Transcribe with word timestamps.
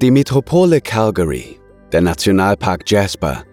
Die 0.00 0.10
Metropole 0.10 0.80
Calgary, 0.80 1.60
der 1.92 2.00
Nationalpark 2.00 2.90
Jasper, 2.90 3.44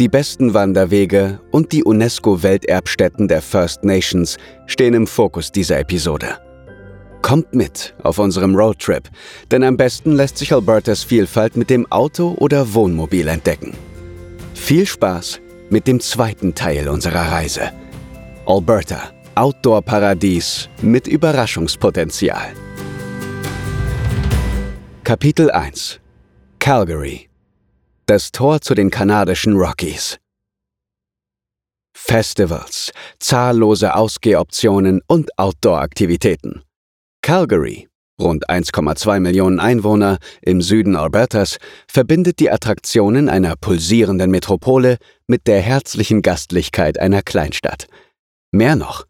die 0.00 0.08
besten 0.08 0.52
Wanderwege 0.52 1.38
und 1.52 1.70
die 1.70 1.84
UNESCO-Welterbstätten 1.84 3.28
der 3.28 3.40
First 3.40 3.84
Nations 3.84 4.36
stehen 4.66 4.94
im 4.94 5.06
Fokus 5.06 5.52
dieser 5.52 5.78
Episode. 5.78 6.36
Kommt 7.22 7.54
mit 7.54 7.94
auf 8.02 8.18
unserem 8.18 8.56
Roadtrip, 8.56 9.08
denn 9.52 9.62
am 9.62 9.76
besten 9.76 10.16
lässt 10.16 10.38
sich 10.38 10.52
Albertas 10.52 11.04
Vielfalt 11.04 11.56
mit 11.56 11.70
dem 11.70 11.86
Auto 11.92 12.34
oder 12.40 12.74
Wohnmobil 12.74 13.28
entdecken. 13.28 13.72
Viel 14.54 14.86
Spaß 14.86 15.40
mit 15.70 15.86
dem 15.86 16.00
zweiten 16.00 16.56
Teil 16.56 16.88
unserer 16.88 17.30
Reise. 17.30 17.70
Alberta, 18.46 19.12
Outdoor-Paradies 19.36 20.68
mit 20.82 21.06
Überraschungspotenzial. 21.06 22.63
Kapitel 25.04 25.50
1 25.50 26.00
Calgary 26.60 27.28
Das 28.06 28.32
Tor 28.32 28.62
zu 28.62 28.74
den 28.74 28.90
kanadischen 28.90 29.54
Rockies 29.54 30.18
Festivals, 31.94 32.90
zahllose 33.18 33.94
Ausgehoptionen 33.94 35.02
und 35.06 35.38
Outdoor-Aktivitäten. 35.38 36.62
Calgary, 37.20 37.86
rund 38.18 38.48
1,2 38.48 39.20
Millionen 39.20 39.60
Einwohner 39.60 40.16
im 40.40 40.62
Süden 40.62 40.96
Albertas, 40.96 41.58
verbindet 41.86 42.40
die 42.40 42.50
Attraktionen 42.50 43.28
einer 43.28 43.56
pulsierenden 43.56 44.30
Metropole 44.30 44.96
mit 45.26 45.46
der 45.46 45.60
herzlichen 45.60 46.22
Gastlichkeit 46.22 46.98
einer 46.98 47.20
Kleinstadt. 47.20 47.88
Mehr 48.52 48.74
noch, 48.74 49.04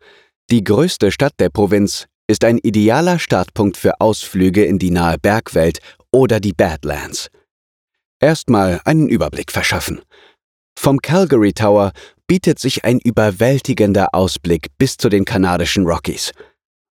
die 0.50 0.64
größte 0.64 1.12
Stadt 1.12 1.34
der 1.38 1.50
Provinz 1.50 2.08
ist 2.26 2.44
ein 2.44 2.58
idealer 2.58 3.18
Startpunkt 3.18 3.76
für 3.76 4.00
Ausflüge 4.00 4.64
in 4.64 4.78
die 4.78 4.90
nahe 4.90 5.18
Bergwelt 5.18 5.80
oder 6.10 6.40
die 6.40 6.52
Badlands. 6.52 7.28
Erstmal 8.20 8.80
einen 8.84 9.08
Überblick 9.08 9.52
verschaffen. 9.52 10.00
Vom 10.78 11.00
Calgary 11.00 11.52
Tower 11.52 11.92
bietet 12.26 12.58
sich 12.58 12.84
ein 12.84 12.98
überwältigender 12.98 14.14
Ausblick 14.14 14.68
bis 14.78 14.96
zu 14.96 15.08
den 15.08 15.24
kanadischen 15.24 15.86
Rockies. 15.86 16.32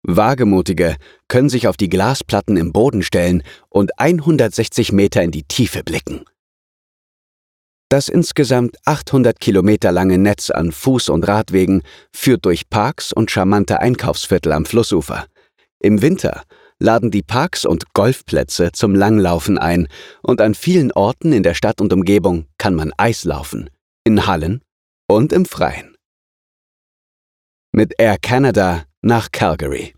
Wagemutige 0.03 0.97
können 1.29 1.51
sich 1.51 1.69
auf 1.69 1.77
die 1.77 1.89
Glasplatten 1.89 2.57
im 2.57 2.73
Boden 2.73 3.03
stellen 3.03 3.43
und 3.69 3.99
160 3.99 4.93
Meter 4.93 5.23
in 5.23 5.31
die 5.31 5.43
Tiefe 5.43 5.83
blicken. 5.83 6.25
Das 7.91 8.11
insgesamt 8.11 8.77
800 8.85 9.41
Kilometer 9.41 9.93
lange 9.93 10.19
Netz 10.19 10.51
an 10.51 10.73
Fuß- 10.73 11.11
und 11.11 11.27
Radwegen 11.27 11.83
führt 12.13 12.45
durch 12.45 12.69
Parks 12.69 13.15
und 13.15 13.31
charmante 13.31 13.81
Einkaufsviertel 13.81 14.53
am 14.53 14.67
Flussufer. 14.67 15.27
Im 15.81 16.03
Winter 16.03 16.43
laden 16.79 17.11
die 17.11 17.23
Parks 17.23 17.65
und 17.65 17.95
Golfplätze 17.95 18.73
zum 18.73 18.95
Langlaufen 18.95 19.57
ein 19.57 19.89
und 20.23 20.43
an 20.43 20.55
vielen 20.55 20.93
Orten 20.93 21.33
in 21.33 21.43
der 21.43 21.55
Stadt 21.55 21.81
und 21.81 21.93
Umgebung 21.93 22.47
kann 22.59 22.75
man 22.75 22.93
Eislaufen, 22.99 23.71
in 24.05 24.27
Hallen 24.27 24.63
und 25.09 25.33
im 25.33 25.47
Freien. 25.47 25.97
Mit 27.73 27.95
Air 27.99 28.19
Canada 28.21 28.85
nach 29.01 29.33
Calgary. 29.33 29.95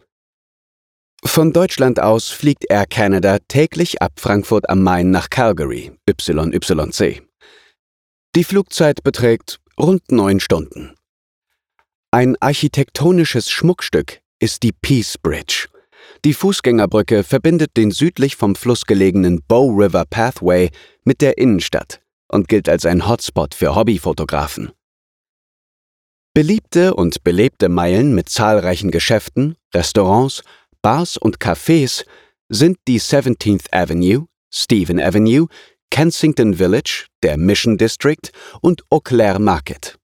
Von 1.25 1.53
Deutschland 1.53 2.01
aus 2.01 2.29
fliegt 2.29 2.65
Air 2.71 2.87
Canada 2.87 3.39
täglich 3.49 4.01
ab 4.01 4.13
Frankfurt 4.17 4.71
am 4.71 4.83
Main 4.83 5.11
nach 5.11 5.29
Calgary, 5.29 5.93
YYC. 6.09 7.30
Die 8.37 8.45
Flugzeit 8.45 9.03
beträgt 9.03 9.59
rund 9.77 10.13
neun 10.13 10.39
Stunden. 10.39 10.95
Ein 12.13 12.37
architektonisches 12.39 13.51
Schmuckstück 13.51 14.21
ist 14.39 14.63
die 14.63 14.71
Peace 14.71 15.19
Bridge. 15.19 15.67
Die 16.25 16.35
Fußgängerbrücke 16.35 17.25
verbindet 17.25 17.77
den 17.77 17.91
südlich 17.91 18.37
vom 18.37 18.55
Fluss 18.55 18.87
gelegenen 18.87 19.43
Bow 19.49 19.73
River 19.73 20.05
Pathway 20.05 20.71
mit 21.03 21.23
der 21.23 21.39
Innenstadt 21.39 22.03
und 22.29 22.47
gilt 22.47 22.69
als 22.69 22.87
ein 22.87 23.09
Hotspot 23.09 23.53
für 23.53 23.75
Hobbyfotografen. 23.75 24.71
Beliebte 26.33 26.95
und 26.95 27.25
belebte 27.25 27.69
Meilen 27.69 28.15
mit 28.15 28.29
zahlreichen 28.29 28.93
Geschäften, 28.93 29.57
Restaurants, 29.75 30.45
Bars 30.83 31.17
und 31.17 31.39
Cafés 31.39 32.05
sind 32.49 32.79
die 32.87 33.01
17th 33.01 33.73
Avenue, 33.73 34.29
Stephen 34.53 35.01
Avenue, 35.01 35.49
Kensington 35.91 36.55
Village, 36.55 37.07
der 37.23 37.37
Mission 37.37 37.77
District 37.77 38.31
und 38.61 38.83
Eau 38.91 39.01
Claire 39.01 39.39
Market. 39.39 39.99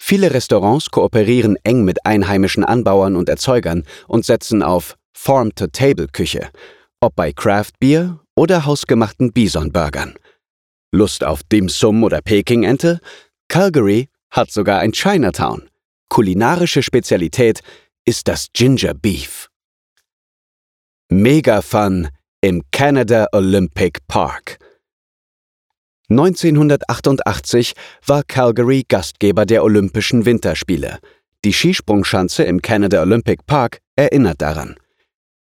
Viele 0.00 0.32
Restaurants 0.32 0.90
kooperieren 0.90 1.56
eng 1.64 1.84
mit 1.84 2.04
einheimischen 2.06 2.64
Anbauern 2.64 3.16
und 3.16 3.28
Erzeugern 3.28 3.84
und 4.06 4.24
setzen 4.24 4.62
auf 4.62 4.96
Farm-to-Table-Küche, 5.12 6.50
ob 7.00 7.16
bei 7.16 7.32
Craft 7.32 7.72
Beer 7.80 8.20
oder 8.36 8.64
hausgemachten 8.64 9.32
Bison-Burgern. 9.32 10.14
Lust 10.92 11.24
auf 11.24 11.42
Dim 11.42 11.68
Sum 11.68 12.04
oder 12.04 12.20
Peking-Ente? 12.22 13.00
Calgary 13.48 14.08
hat 14.30 14.50
sogar 14.50 14.80
ein 14.80 14.92
Chinatown. 14.92 15.68
Kulinarische 16.08 16.82
Spezialität 16.82 17.60
ist 18.04 18.28
das 18.28 18.48
Ginger 18.52 18.94
Beef. 18.94 19.50
Mega 21.10 21.62
Fun 21.62 22.08
im 22.40 22.62
Canada 22.70 23.26
Olympic 23.32 24.00
Park. 24.06 24.58
1988 26.10 27.74
war 28.06 28.22
Calgary 28.22 28.84
Gastgeber 28.88 29.44
der 29.44 29.62
Olympischen 29.62 30.24
Winterspiele. 30.24 30.98
Die 31.44 31.52
Skisprungschanze 31.52 32.44
im 32.44 32.62
Canada 32.62 33.02
Olympic 33.02 33.42
Park 33.46 33.80
erinnert 33.94 34.40
daran. 34.40 34.76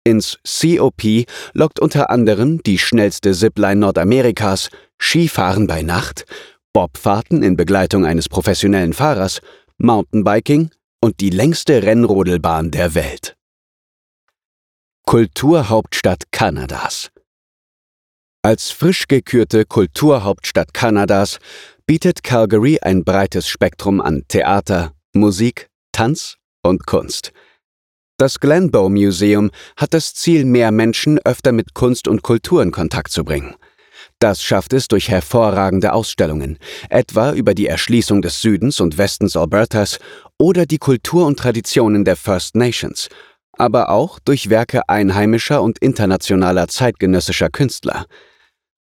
Ins 0.05 0.39
COP 0.45 1.27
lockt 1.53 1.81
unter 1.81 2.11
anderem 2.11 2.63
die 2.63 2.79
schnellste 2.79 3.33
Zipline 3.33 3.81
Nordamerikas, 3.81 4.71
Skifahren 5.01 5.67
bei 5.67 5.83
Nacht, 5.83 6.27
Bobfahrten 6.73 7.43
in 7.43 7.57
Begleitung 7.57 8.07
eines 8.07 8.29
professionellen 8.29 8.95
Fahrers, 8.95 9.41
Mountainbiking 9.79 10.71
und 11.01 11.21
die 11.21 11.31
längste 11.31 11.83
Rennrodelbahn 11.83 12.71
der 12.71 12.95
Welt. 12.95 13.37
Kulturhauptstadt 15.05 16.25
Kanadas 16.31 17.12
als 18.43 18.73
frisch 18.73 19.07
gekürte 19.07 19.65
Kulturhauptstadt 19.65 20.75
Kanadas 20.75 21.39
bietet 21.87 22.25
Calgary 22.25 22.79
ein 22.83 23.05
breites 23.05 23.49
Spektrum 23.49 24.01
an 24.01 24.25
Theater, 24.27 24.93
Musik, 25.13 25.69
Tanz 25.93 26.37
und 26.63 26.85
Kunst. 26.87 27.33
Das 28.19 28.41
Glenbow 28.41 28.89
Museum 28.89 29.51
hat 29.77 29.95
das 29.95 30.15
Ziel, 30.15 30.45
mehr 30.45 30.73
Menschen 30.73 31.21
öfter 31.21 31.53
mit 31.53 31.75
Kunst 31.75 32.09
und 32.09 32.23
Kultur 32.23 32.63
in 32.63 32.73
Kontakt 32.73 33.13
zu 33.13 33.25
bringen. 33.25 33.55
Das 34.19 34.43
schafft 34.43 34.73
es 34.73 34.89
durch 34.89 35.09
hervorragende 35.09 35.93
Ausstellungen, 35.93 36.59
etwa 36.91 37.33
über 37.33 37.55
die 37.55 37.67
Erschließung 37.67 38.23
des 38.23 38.41
Südens 38.41 38.81
und 38.81 38.99
Westens 38.99 39.37
Albertas 39.37 39.99
oder 40.39 40.67
die 40.67 40.79
Kultur 40.79 41.27
und 41.27 41.39
Traditionen 41.39 42.05
der 42.05 42.17
First 42.17 42.57
Nations, 42.57 43.09
aber 43.53 43.91
auch 43.91 44.19
durch 44.19 44.51
Werke 44.51 44.89
einheimischer 44.89 45.63
und 45.63 45.79
internationaler 45.79 46.69
zeitgenössischer 46.69 47.49
Künstler. 47.49 48.07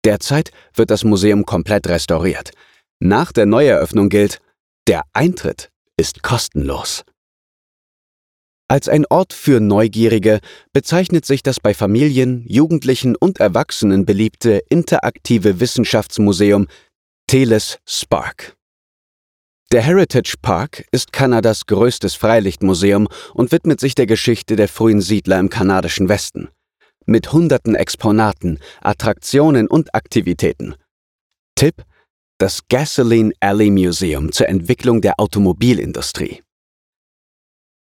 Derzeit 0.05 0.51
wird 0.75 0.91
das 0.91 1.05
Museum 1.05 1.45
komplett 1.45 1.89
restauriert. 1.89 2.53
Nach 3.01 3.33
der 3.33 3.47
Neueröffnung 3.47 4.09
gilt, 4.09 4.41
der 4.87 5.03
Eintritt 5.13 5.71
ist 5.97 6.23
kostenlos. 6.23 7.05
Als 8.69 8.89
ein 8.89 9.05
Ort 9.07 9.33
für 9.33 9.59
Neugierige 9.59 10.39
bezeichnet 10.73 11.27
sich 11.27 11.43
das 11.43 11.59
bei 11.59 11.75
Familien, 11.75 12.45
Jugendlichen 12.47 13.17
und 13.17 13.41
Erwachsenen 13.41 14.07
beliebte 14.07 14.63
interaktive 14.69 15.61
Wissenschaftsmuseum 15.61 16.69
Teles 17.27 17.79
Spark. 17.85 18.57
Der 19.73 19.83
Heritage 19.83 20.37
Park 20.41 20.85
ist 20.93 21.13
Kanadas 21.13 21.67
größtes 21.67 22.15
Freilichtmuseum 22.15 23.09
und 23.35 23.53
widmet 23.53 23.81
sich 23.81 23.95
der 23.95 24.07
Geschichte 24.07 24.57
der 24.57 24.69
frühen 24.69 25.01
Siedler 25.01 25.39
im 25.39 25.51
kanadischen 25.51 26.09
Westen 26.09 26.49
mit 27.11 27.33
hunderten 27.33 27.75
Exponaten, 27.75 28.59
Attraktionen 28.81 29.69
und 29.69 29.95
Aktivitäten. 29.95 30.75
Tipp: 31.55 31.85
Das 32.39 32.61
Gasoline 32.69 33.33
Alley 33.41 33.71
Museum 33.71 34.33
zur 34.33 34.49
Entwicklung 34.49 35.03
der 35.03 35.21
Automobilindustrie. 35.21 36.43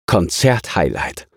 Konzert-Highlight 0.07 1.29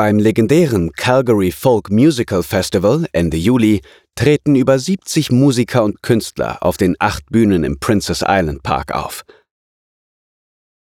beim 0.00 0.18
legendären 0.18 0.92
Calgary 0.92 1.52
Folk 1.52 1.90
Musical 1.90 2.42
Festival 2.42 3.06
Ende 3.12 3.36
Juli 3.36 3.82
treten 4.14 4.54
über 4.54 4.78
70 4.78 5.30
Musiker 5.30 5.84
und 5.84 6.02
Künstler 6.02 6.62
auf 6.62 6.78
den 6.78 6.96
acht 6.98 7.26
Bühnen 7.26 7.64
im 7.64 7.78
Princess 7.78 8.24
Island 8.26 8.62
Park 8.62 8.92
auf. 8.94 9.24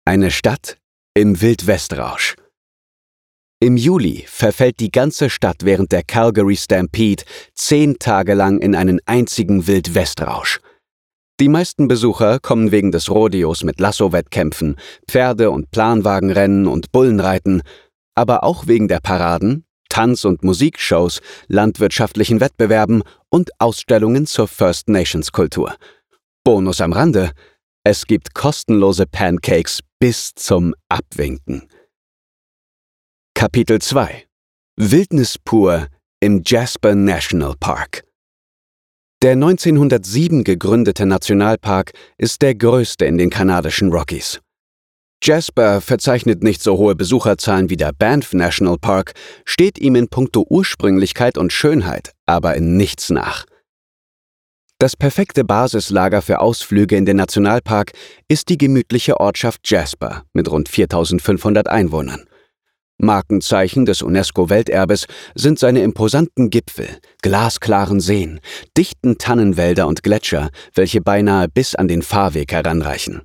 Eine 0.03 0.29
Stadt 0.29 0.77
im 1.13 1.39
Wildwestrausch. 1.39 2.35
Im 3.59 3.75
Juli 3.75 4.23
verfällt 4.27 4.79
die 4.79 4.91
ganze 4.91 5.31
Stadt 5.31 5.65
während 5.65 5.91
der 5.91 6.03
Calgary 6.03 6.55
Stampede 6.55 7.23
zehn 7.55 7.97
Tage 7.97 8.35
lang 8.35 8.59
in 8.59 8.75
einen 8.75 8.99
einzigen 9.07 9.65
Wildwestrausch. 9.65 10.59
Die 11.39 11.49
meisten 11.49 11.87
Besucher 11.87 12.39
kommen 12.39 12.71
wegen 12.71 12.91
des 12.91 13.09
Rodeos 13.09 13.63
mit 13.63 13.79
Lasso-Wettkämpfen, 13.79 14.75
Pferde- 15.07 15.49
und 15.49 15.71
Planwagenrennen 15.71 16.67
und 16.67 16.91
Bullenreiten, 16.91 17.63
aber 18.13 18.43
auch 18.43 18.67
wegen 18.67 18.87
der 18.87 18.99
Paraden, 18.99 19.65
Tanz- 19.89 20.25
und 20.25 20.43
Musikshows, 20.43 21.21
landwirtschaftlichen 21.47 22.39
Wettbewerben 22.39 23.01
und 23.29 23.49
Ausstellungen 23.57 24.27
zur 24.27 24.47
First 24.47 24.87
Nations 24.87 25.31
Kultur. 25.31 25.75
Bonus 26.43 26.79
am 26.79 26.93
Rande, 26.93 27.31
es 27.83 28.05
gibt 28.05 28.35
kostenlose 28.35 29.07
Pancakes 29.07 29.79
bis 29.99 30.35
zum 30.35 30.75
Abwinken. 30.89 31.67
Kapitel 33.37 33.79
2 33.79 34.25
Wildnis 34.77 35.37
pur 35.37 35.89
im 36.19 36.41
Jasper 36.43 36.95
National 36.95 37.53
Park. 37.59 38.01
Der 39.21 39.33
1907 39.33 40.43
gegründete 40.43 41.05
Nationalpark 41.05 41.91
ist 42.17 42.41
der 42.41 42.55
größte 42.55 43.05
in 43.05 43.19
den 43.19 43.29
kanadischen 43.29 43.91
Rockies. 43.91 44.39
Jasper 45.23 45.81
verzeichnet 45.81 46.41
nicht 46.41 46.63
so 46.63 46.79
hohe 46.79 46.95
Besucherzahlen 46.95 47.69
wie 47.69 47.77
der 47.77 47.91
Banff 47.93 48.33
National 48.33 48.79
Park, 48.79 49.13
steht 49.45 49.77
ihm 49.77 49.93
in 49.93 50.07
puncto 50.07 50.43
Ursprünglichkeit 50.49 51.37
und 51.37 51.53
Schönheit 51.53 52.13
aber 52.25 52.55
in 52.55 52.75
nichts 52.75 53.11
nach. 53.11 53.45
Das 54.79 54.95
perfekte 54.95 55.43
Basislager 55.43 56.23
für 56.23 56.39
Ausflüge 56.39 56.97
in 56.97 57.05
den 57.05 57.17
Nationalpark 57.17 57.91
ist 58.27 58.49
die 58.49 58.57
gemütliche 58.57 59.19
Ortschaft 59.19 59.59
Jasper 59.69 60.23
mit 60.33 60.49
rund 60.49 60.69
4500 60.69 61.67
Einwohnern. 61.67 62.27
Markenzeichen 62.99 63.85
des 63.85 64.01
UNESCO-Welterbes 64.01 65.05
sind 65.35 65.59
seine 65.59 65.81
imposanten 65.81 66.49
Gipfel, 66.49 66.87
glasklaren 67.21 67.99
Seen, 67.99 68.39
dichten 68.75 69.17
Tannenwälder 69.17 69.87
und 69.87 70.03
Gletscher, 70.03 70.49
welche 70.73 71.01
beinahe 71.01 71.47
bis 71.47 71.75
an 71.75 71.87
den 71.87 72.01
Fahrweg 72.01 72.51
heranreichen. 72.51 73.21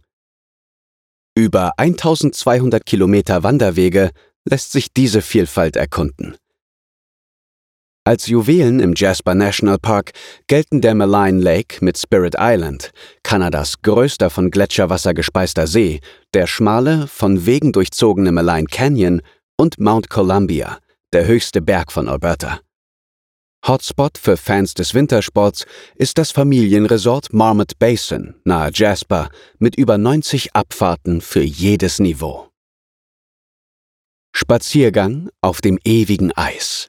Über 1.35 1.73
1200 1.79 2.85
Kilometer 2.85 3.43
Wanderwege 3.43 4.11
lässt 4.45 4.73
sich 4.73 4.93
diese 4.93 5.23
Vielfalt 5.23 5.77
erkunden. 5.77 6.37
Als 8.05 8.27
Juwelen 8.27 8.81
im 8.81 8.95
Jasper 8.97 9.37
National 9.37 9.79
Park 9.79 10.11
gelten 10.49 10.81
der 10.81 10.97
Malign 10.97 11.39
Lake 11.39 11.85
mit 11.85 11.97
Spirit 11.97 12.35
Island, 12.37 12.91
Kanadas 13.23 13.81
größter 13.81 14.29
von 14.29 14.51
Gletscherwasser 14.51 15.15
gespeister 15.15 15.69
See, 15.69 16.01
der 16.35 16.49
schmale, 16.49 17.07
von 17.07 17.47
Wegen 17.47 17.71
durchzogene 17.71 18.33
Malign 18.33 18.67
Canyon 18.67 19.23
und 19.62 19.79
Mount 19.79 20.11
Columbia, 20.11 20.81
der 21.12 21.25
höchste 21.25 21.62
Berg 21.62 21.93
von 21.93 22.09
Alberta. 22.09 22.59
Hotspot 23.64 24.19
für 24.19 24.37
Fans 24.37 24.75
des 24.75 24.93
Wintersports 24.93 25.67
ist 25.94 26.19
das 26.19 26.32
Familienresort 26.32 27.32
Marmot 27.32 27.79
Basin 27.79 28.35
nahe 28.43 28.73
Jasper 28.75 29.31
mit 29.61 29.76
über 29.76 29.99
90 29.99 30.56
Abfahrten 30.56 31.20
für 31.20 31.44
jedes 31.44 32.00
Niveau. 32.00 32.49
Spaziergang 34.35 35.31
auf 35.41 35.61
dem 35.61 35.79
ewigen 35.85 36.32
Eis. 36.32 36.88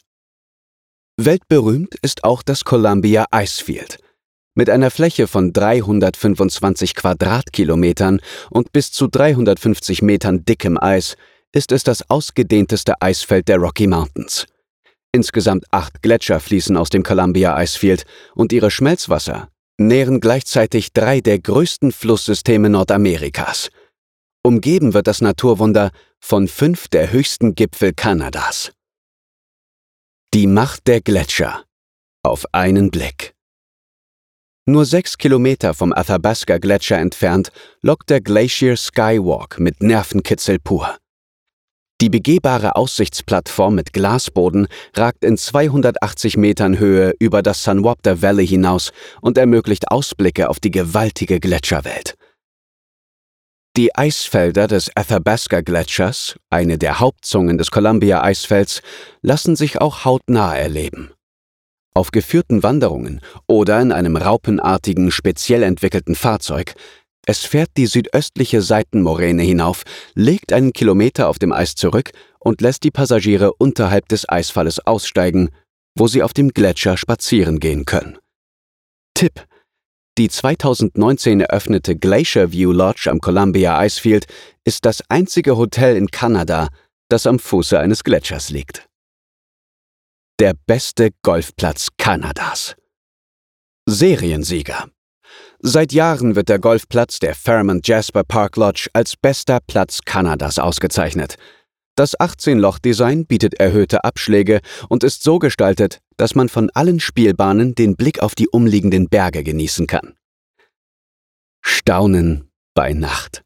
Weltberühmt 1.18 1.94
ist 2.02 2.24
auch 2.24 2.42
das 2.42 2.64
Columbia 2.64 3.28
Icefield. 3.31 4.00
Mit 4.56 4.72
einer 4.72 4.90
Fläche 4.90 5.28
von 5.28 5.54
325 5.54 6.96
Quadratkilometern 6.96 8.20
und 8.50 8.72
bis 8.72 8.92
zu 8.92 9.08
350 9.08 10.02
Metern 10.02 10.44
dickem 10.44 10.80
Eis 10.80 11.18
ist 11.54 11.72
es 11.72 11.84
das 11.84 12.10
ausgedehnteste 12.10 13.02
Eisfeld 13.02 13.48
der 13.48 13.58
Rocky 13.58 13.88
Mountains. 13.88 14.48
Insgesamt 15.12 15.66
acht 15.72 16.02
Gletscher 16.02 16.40
fließen 16.40 16.76
aus 16.76 16.90
dem 16.90 17.04
Columbia 17.04 17.62
Icefield 17.62 18.06
und 18.34 18.52
ihre 18.52 18.72
Schmelzwasser 18.72 19.50
nähren 19.78 20.20
gleichzeitig 20.20 20.92
drei 20.94 21.22
der 21.22 21.40
größten 21.40 21.92
Flusssysteme 21.92 22.70
Nordamerikas. 22.70 23.70
Umgeben 24.44 24.94
wird 24.94 25.08
das 25.08 25.22
Naturwunder 25.22 25.92
von 26.20 26.48
fünf 26.48 26.88
der 26.88 27.12
höchsten 27.12 27.56
Gipfel 27.56 27.94
Kanadas. 27.94 28.72
Die 30.34 30.48
Macht 30.48 30.88
der 30.88 31.02
Gletscher. 31.02 31.64
Auf 32.24 32.46
einen 32.54 32.90
Blick. 32.90 33.36
Nur 34.66 34.86
sechs 34.86 35.18
Kilometer 35.18 35.74
vom 35.74 35.94
Athabasca 35.94 36.58
Gletscher 36.58 36.98
entfernt 36.98 37.52
lockt 37.82 38.10
der 38.10 38.22
Glacier 38.22 38.78
Skywalk 38.78 39.60
mit 39.60 39.84
Nervenkitzel 39.84 40.58
pur. 40.60 40.98
Die 42.04 42.10
begehbare 42.10 42.76
Aussichtsplattform 42.76 43.76
mit 43.76 43.94
Glasboden 43.94 44.68
ragt 44.94 45.24
in 45.24 45.38
280 45.38 46.36
Metern 46.36 46.78
Höhe 46.78 47.14
über 47.18 47.42
das 47.42 47.64
San 47.64 47.86
Wapta 47.86 48.22
Valley 48.22 48.46
hinaus 48.46 48.92
und 49.22 49.38
ermöglicht 49.38 49.90
Ausblicke 49.90 50.50
auf 50.50 50.60
die 50.60 50.70
gewaltige 50.70 51.40
Gletscherwelt. 51.40 52.16
Die 53.78 53.96
Eisfelder 53.96 54.68
des 54.68 54.92
Athabasca 54.94 55.62
Gletschers, 55.62 56.36
eine 56.50 56.78
der 56.78 57.00
Hauptzungen 57.00 57.58
des 57.58 57.72
Columbia 57.72 58.22
Eisfelds, 58.22 58.82
lassen 59.22 59.56
sich 59.56 59.80
auch 59.80 60.04
hautnah 60.04 60.58
erleben. 60.58 61.14
Auf 61.94 62.12
geführten 62.12 62.64
Wanderungen 62.64 63.22
oder 63.48 63.80
in 63.80 63.94
einem 63.94 64.18
raupenartigen, 64.18 65.10
speziell 65.10 65.64
entwickelten 65.64 66.16
Fahrzeug 66.16 66.74
es 67.25 67.46
fährt 67.46 67.72
die 67.78 67.86
südöstliche 67.86 68.62
Seitenmoräne 68.62 69.44
hinauf, 69.44 69.84
legt 70.14 70.52
einen 70.52 70.74
Kilometer 70.74 71.30
auf 71.30 71.40
dem 71.40 71.54
Eis 71.54 71.75
zurück 71.75 72.12
und 72.40 72.62
lässt 72.62 72.84
die 72.84 72.92
Passagiere 72.92 73.54
unterhalb 73.54 74.10
des 74.10 74.28
Eisfalles 74.28 74.80
aussteigen, 74.80 75.50
wo 75.96 76.08
sie 76.08 76.22
auf 76.22 76.34
dem 76.34 76.50
Gletscher 76.50 76.98
spazieren 76.98 77.60
gehen 77.60 77.86
können. 77.86 78.18
Tipp: 79.14 79.46
Die 80.18 80.28
2019 80.28 81.40
eröffnete 81.40 81.96
Glacier 81.96 82.52
View 82.52 82.74
Lodge 82.74 83.10
am 83.10 83.20
Columbia 83.20 83.81
Icefield 83.84 84.25
ist 84.66 84.86
das 84.86 85.02
einzige 85.10 85.56
Hotel 85.56 85.96
in 85.96 86.12
Kanada, 86.12 86.68
das 87.10 87.25
am 87.25 87.40
Fuße 87.40 87.80
eines 87.80 88.04
Gletschers 88.04 88.50
liegt. 88.50 88.90
Der 90.40 90.54
beste 90.66 91.12
Golfplatz 91.22 91.90
Kanadas. 91.98 92.75
Seriensieger 93.86 94.93
Seit 95.65 95.94
Jahren 95.94 96.36
wird 96.36 96.50
der 96.50 96.60
Golfplatz 96.60 97.19
der 97.19 97.33
Fairmont 97.33 97.88
Jasper 97.88 98.25
Park 98.25 98.57
Lodge 98.57 98.89
als 98.92 99.15
bester 99.15 99.60
Platz 99.65 100.01
Kanadas 100.04 100.60
ausgezeichnet. 100.60 101.38
Das 101.95 102.19
18-Loch-Design 102.19 103.25
bietet 103.27 103.54
erhöhte 103.54 104.04
Abschläge 104.04 104.60
und 104.89 105.06
ist 105.06 105.24
so 105.24 105.39
gestaltet, 105.39 106.00
dass 106.18 106.36
man 106.36 106.50
von 106.50 106.69
allen 106.71 107.00
Spielbahnen 107.00 107.75
den 107.75 107.95
Blick 107.95 108.21
auf 108.21 108.36
die 108.36 108.50
umliegenden 108.50 109.07
Berge 109.07 109.42
genießen 109.42 109.88
kann. 109.88 110.15
Staunen 111.62 112.51
bei 112.74 112.91
Nacht. 112.91 113.46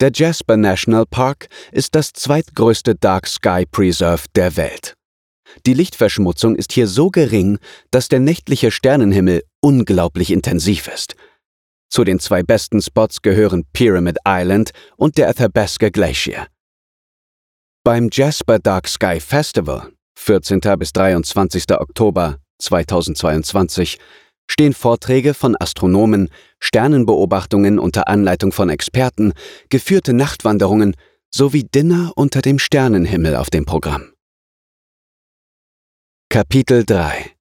Der 0.00 0.12
Jasper 0.14 0.56
National 0.56 1.04
Park 1.04 1.48
ist 1.72 1.94
das 1.94 2.14
zweitgrößte 2.14 2.94
Dark 2.94 3.26
Sky 3.26 3.66
Preserve 3.70 4.24
der 4.34 4.56
Welt. 4.56 4.94
Die 5.66 5.74
Lichtverschmutzung 5.74 6.56
ist 6.56 6.72
hier 6.72 6.86
so 6.86 7.10
gering, 7.10 7.58
dass 7.90 8.08
der 8.08 8.20
nächtliche 8.20 8.70
Sternenhimmel 8.70 9.42
unglaublich 9.62 10.30
intensiv 10.30 10.88
ist. 10.88 11.14
Zu 11.88 12.04
den 12.04 12.18
zwei 12.18 12.42
besten 12.42 12.80
Spots 12.82 13.22
gehören 13.22 13.64
Pyramid 13.72 14.18
Island 14.26 14.70
und 14.96 15.18
der 15.18 15.28
Athabasca 15.28 15.88
Glacier. 15.88 16.46
Beim 17.84 18.08
Jasper 18.12 18.58
Dark 18.58 18.88
Sky 18.88 19.20
Festival, 19.20 19.92
14. 20.18 20.60
bis 20.78 20.92
23. 20.92 21.70
Oktober 21.72 22.38
2022, 22.58 23.98
stehen 24.48 24.72
Vorträge 24.72 25.34
von 25.34 25.56
Astronomen, 25.58 26.28
Sternenbeobachtungen 26.60 27.78
unter 27.78 28.08
Anleitung 28.08 28.52
von 28.52 28.68
Experten, 28.70 29.32
geführte 29.68 30.12
Nachtwanderungen 30.12 30.94
sowie 31.30 31.64
Dinner 31.64 32.12
unter 32.14 32.42
dem 32.42 32.58
Sternenhimmel 32.58 33.36
auf 33.36 33.50
dem 33.50 33.64
Programm. 33.64 34.12
Kapitel 36.28 36.84
3 36.84 37.31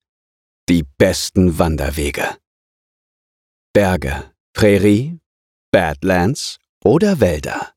Die 0.69 0.83
besten 0.97 1.57
Wanderwege 1.59 2.37
Berge, 3.73 4.31
Prärie, 4.53 5.19
Badlands 5.71 6.57
oder 6.83 7.19
Wälder. 7.19 7.73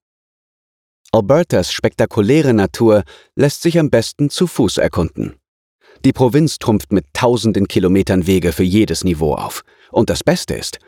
Albertas 1.13 1.73
spektakuläre 1.73 2.53
Natur 2.53 3.05
lässt 3.37 3.63
sich 3.63 3.79
am 3.79 3.91
besten 3.91 4.29
zu 4.29 4.47
Fuß 4.49 4.79
erkunden. 4.79 5.37
Die 6.05 6.13
Provinz 6.13 6.59
trumpft 6.59 6.93
mit 6.93 7.07
tausenden 7.13 7.69
Kilometern 7.69 8.27
Wege 8.27 8.53
für 8.53 8.65
jedes 8.65 9.05
Niveau 9.05 9.35
auf. 9.35 9.63
Und 9.93 10.11
das 10.11 10.25
Beste 10.25 10.55
ist, 10.55 10.79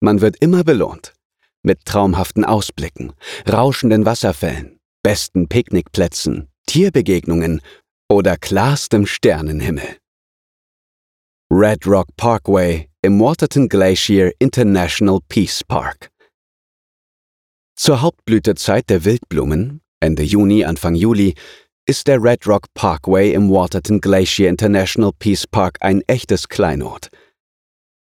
man 0.00 0.20
wird 0.20 0.36
immer 0.40 0.64
belohnt. 0.64 1.14
Mit 1.62 1.84
traumhaften 1.84 2.44
Ausblicken, 2.44 3.12
rauschenden 3.48 4.04
Wasserfällen, 4.04 4.78
besten 5.02 5.48
Picknickplätzen, 5.48 6.48
Tierbegegnungen 6.66 7.60
oder 8.08 8.36
klarstem 8.36 9.06
Sternenhimmel. 9.06 9.98
Red 11.52 11.86
Rock 11.86 12.08
Parkway 12.16 12.88
im 13.02 13.20
Waterton 13.20 13.68
Glacier 13.68 14.32
International 14.40 15.20
Peace 15.28 15.62
Park. 15.62 16.10
Zur 17.76 18.02
Hauptblütezeit 18.02 18.90
der 18.90 19.04
Wildblumen, 19.04 19.80
Ende 20.00 20.24
Juni, 20.24 20.64
Anfang 20.64 20.96
Juli, 20.96 21.34
ist 21.86 22.08
der 22.08 22.20
Red 22.20 22.48
Rock 22.48 22.66
Parkway 22.74 23.32
im 23.32 23.48
Waterton 23.48 24.00
Glacier 24.00 24.48
International 24.48 25.12
Peace 25.16 25.46
Park 25.46 25.78
ein 25.82 26.02
echtes 26.08 26.48
Kleinod. 26.48 27.10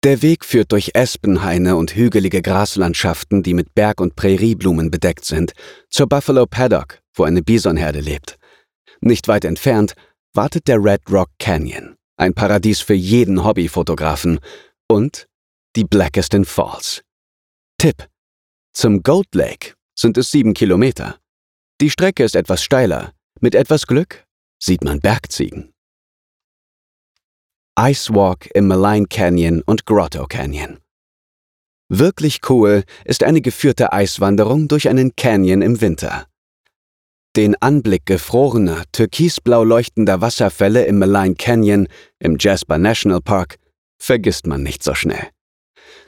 Der 0.04 0.20
Weg 0.20 0.44
führt 0.44 0.70
durch 0.70 0.90
Espenhaine 0.92 1.76
und 1.76 1.94
hügelige 1.96 2.42
Graslandschaften, 2.42 3.42
die 3.42 3.54
mit 3.54 3.74
Berg- 3.74 4.02
und 4.02 4.14
Prärieblumen 4.14 4.90
bedeckt 4.90 5.24
sind, 5.24 5.52
zur 5.88 6.06
Buffalo 6.06 6.44
Paddock, 6.44 7.00
wo 7.14 7.24
eine 7.24 7.42
Bisonherde 7.42 8.00
lebt. 8.00 8.36
Nicht 9.00 9.26
weit 9.26 9.46
entfernt 9.46 9.94
wartet 10.34 10.68
der 10.68 10.84
Red 10.84 11.00
Rock 11.10 11.30
Canyon, 11.38 11.96
ein 12.22 12.34
Paradies 12.34 12.80
für 12.80 12.94
jeden 12.94 13.44
Hobbyfotografen, 13.44 14.38
und 14.88 15.26
die 15.76 15.84
Blackiston 15.84 16.44
Falls. 16.44 17.02
Tipp. 17.78 18.08
Zum 18.72 19.02
Gold 19.02 19.34
Lake 19.34 19.74
sind 19.98 20.16
es 20.16 20.30
sieben 20.30 20.54
Kilometer. 20.54 21.18
Die 21.80 21.90
Strecke 21.90 22.24
ist 22.24 22.36
etwas 22.36 22.62
steiler. 22.62 23.12
Mit 23.40 23.54
etwas 23.54 23.86
Glück 23.86 24.24
sieht 24.62 24.84
man 24.84 25.00
Bergziegen. 25.00 25.72
Icewalk 27.78 28.48
im 28.54 28.68
Malign 28.68 29.08
Canyon 29.08 29.62
und 29.62 29.86
Grotto 29.86 30.26
Canyon. 30.26 30.78
Wirklich 31.88 32.40
cool 32.48 32.84
ist 33.04 33.24
eine 33.24 33.40
geführte 33.40 33.92
Eiswanderung 33.92 34.68
durch 34.68 34.88
einen 34.88 35.16
Canyon 35.16 35.62
im 35.62 35.80
Winter. 35.80 36.26
Den 37.34 37.54
Anblick 37.62 38.04
gefrorener, 38.04 38.82
türkisblau 38.92 39.64
leuchtender 39.64 40.20
Wasserfälle 40.20 40.84
im 40.84 40.98
Malign 40.98 41.36
Canyon 41.36 41.88
im 42.18 42.36
Jasper 42.38 42.76
National 42.76 43.22
Park 43.22 43.56
vergisst 43.98 44.46
man 44.46 44.62
nicht 44.62 44.82
so 44.82 44.94
schnell. 44.94 45.28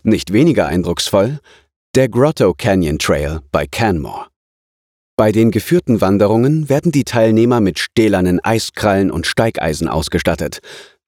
Nicht 0.03 0.35
weniger 0.35 0.67
eindrucksvoll 0.67 1.41
der 1.95 2.09
Grotto 2.09 2.53
Canyon 2.53 2.99
Trail 2.99 3.41
bei 3.53 3.67
Canmore. 3.67 4.27
Bei 5.17 5.31
den 5.31 5.51
geführten 5.51 6.01
Wanderungen 6.01 6.69
werden 6.69 6.91
die 6.91 7.05
Teilnehmer 7.05 7.61
mit 7.61 7.79
stählernen 7.79 8.41
Eiskrallen 8.45 9.13
und 9.13 9.27
Steigeisen 9.27 9.89
ausgestattet. 9.89 10.59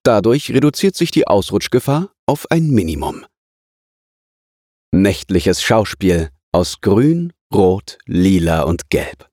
Dadurch 0.03 0.49
reduziert 0.51 0.95
sich 0.95 1.11
die 1.11 1.27
Ausrutschgefahr 1.27 2.09
auf 2.25 2.49
ein 2.49 2.69
Minimum. 2.69 3.25
Nächtliches 4.93 5.61
Schauspiel 5.61 6.29
aus 6.53 6.79
Grün, 6.79 7.33
Rot, 7.53 7.97
Lila 8.05 8.63
und 8.63 8.89
Gelb. 8.89 9.27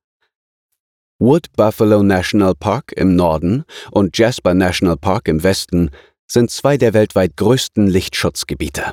Wood 1.25 1.51
Buffalo 1.57 2.03
National 2.03 2.55
Park 2.55 2.93
im 2.93 3.17
Norden 3.17 3.65
und 3.91 4.19
Jasper 4.19 4.53
National 4.53 4.99
Park 4.99 5.27
im 5.27 5.43
Westen 5.43 5.89
sind 6.27 6.51
zwei 6.51 6.77
der 6.77 6.93
weltweit 6.93 7.39
größten 7.39 7.87
Lichtschutzgebiete. 7.87 8.93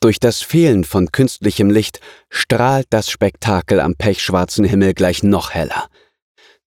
Durch 0.00 0.20
das 0.20 0.42
Fehlen 0.42 0.84
von 0.84 1.10
künstlichem 1.10 1.70
Licht 1.70 2.00
strahlt 2.28 2.86
das 2.90 3.08
Spektakel 3.08 3.80
am 3.80 3.94
pechschwarzen 3.94 4.66
Himmel 4.66 4.92
gleich 4.92 5.22
noch 5.22 5.54
heller. 5.54 5.88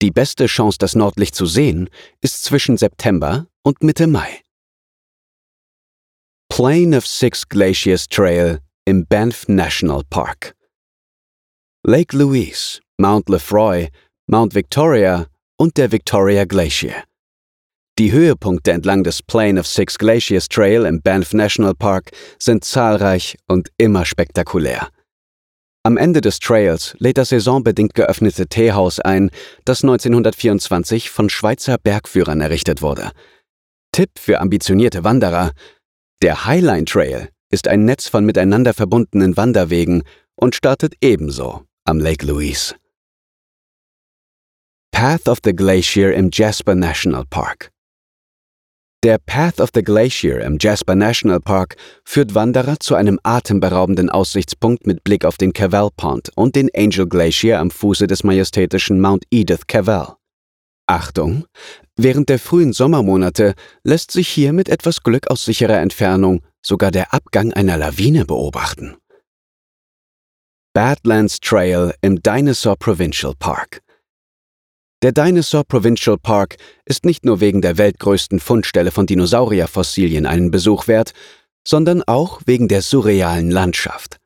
Die 0.02 0.10
beste 0.10 0.44
Chance, 0.44 0.76
das 0.78 0.94
Nordlicht 0.94 1.34
zu 1.34 1.46
sehen, 1.46 1.88
ist 2.20 2.44
zwischen 2.44 2.76
September 2.76 3.46
und 3.62 3.82
Mitte 3.82 4.06
Mai. 4.06 4.42
Plain 6.50 6.94
of 6.94 7.06
Six 7.06 7.48
Glaciers 7.48 8.08
Trail 8.08 8.60
im 8.84 9.06
Banff 9.06 9.48
National 9.48 10.02
Park. 10.10 10.54
Lake 11.82 12.14
Louise, 12.14 12.80
Mount 12.98 13.30
Lefroy, 13.30 13.88
Mount 14.32 14.54
Victoria 14.54 15.26
und 15.58 15.76
der 15.76 15.90
Victoria 15.90 16.44
Glacier. 16.44 17.02
Die 17.98 18.12
Höhepunkte 18.12 18.70
entlang 18.70 19.02
des 19.02 19.24
Plain 19.24 19.58
of 19.58 19.66
Six 19.66 19.98
Glaciers 19.98 20.48
Trail 20.48 20.84
im 20.84 21.02
Banff 21.02 21.34
National 21.34 21.74
Park 21.74 22.12
sind 22.38 22.62
zahlreich 22.62 23.36
und 23.48 23.70
immer 23.76 24.04
spektakulär. 24.04 24.86
Am 25.82 25.96
Ende 25.96 26.20
des 26.20 26.38
Trails 26.38 26.94
lädt 27.00 27.18
das 27.18 27.30
saisonbedingt 27.30 27.94
geöffnete 27.94 28.46
Teehaus 28.46 29.00
ein, 29.00 29.32
das 29.64 29.82
1924 29.82 31.10
von 31.10 31.28
Schweizer 31.28 31.76
Bergführern 31.76 32.40
errichtet 32.40 32.82
wurde. 32.82 33.10
Tipp 33.90 34.10
für 34.16 34.40
ambitionierte 34.40 35.02
Wanderer: 35.02 35.50
Der 36.22 36.46
Highline 36.46 36.84
Trail 36.84 37.30
ist 37.50 37.66
ein 37.66 37.84
Netz 37.84 38.06
von 38.06 38.24
miteinander 38.24 38.74
verbundenen 38.74 39.36
Wanderwegen 39.36 40.04
und 40.36 40.54
startet 40.54 40.94
ebenso 41.00 41.64
am 41.84 41.98
Lake 41.98 42.24
Louise. 42.24 42.76
Path 44.92 45.28
of 45.28 45.38
the 45.44 45.54
Glacier 45.54 46.12
im 46.12 46.28
Jasper 46.30 46.74
National 46.74 47.24
Park. 47.24 47.70
Der 49.02 49.16
Path 49.16 49.58
of 49.58 49.70
the 49.74 49.82
Glacier 49.82 50.42
im 50.42 50.58
Jasper 50.60 50.94
National 50.94 51.40
Park 51.40 51.76
führt 52.04 52.34
Wanderer 52.34 52.78
zu 52.78 52.94
einem 52.96 53.18
atemberaubenden 53.22 54.10
Aussichtspunkt 54.10 54.86
mit 54.86 55.02
Blick 55.02 55.24
auf 55.24 55.38
den 55.38 55.54
Cavell 55.54 55.88
Pond 55.96 56.30
und 56.34 56.54
den 56.54 56.68
Angel 56.76 57.08
Glacier 57.08 57.60
am 57.60 57.70
Fuße 57.70 58.06
des 58.06 58.24
majestätischen 58.24 59.00
Mount 59.00 59.24
Edith 59.30 59.66
Cavell. 59.66 60.16
Achtung! 60.86 61.46
Während 61.96 62.28
der 62.28 62.38
frühen 62.38 62.74
Sommermonate 62.74 63.54
lässt 63.82 64.10
sich 64.10 64.28
hier 64.28 64.52
mit 64.52 64.68
etwas 64.68 65.02
Glück 65.02 65.30
aus 65.30 65.46
sicherer 65.46 65.78
Entfernung 65.78 66.42
sogar 66.60 66.90
der 66.90 67.14
Abgang 67.14 67.54
einer 67.54 67.78
Lawine 67.78 68.26
beobachten. 68.26 68.98
Badlands 70.74 71.40
Trail 71.40 71.94
im 72.02 72.22
Dinosaur 72.22 72.76
Provincial 72.76 73.34
Park. 73.38 73.80
Der 75.02 75.12
Dinosaur 75.12 75.64
Provincial 75.64 76.18
Park 76.18 76.56
ist 76.84 77.06
nicht 77.06 77.24
nur 77.24 77.40
wegen 77.40 77.62
der 77.62 77.78
weltgrößten 77.78 78.38
Fundstelle 78.38 78.90
von 78.90 79.06
Dinosaurierfossilien 79.06 80.26
einen 80.26 80.50
Besuch 80.50 80.88
wert, 80.88 81.12
sondern 81.66 82.02
auch 82.02 82.42
wegen 82.44 82.68
der 82.68 82.82
surrealen 82.82 83.50
Landschaft. 83.50 84.18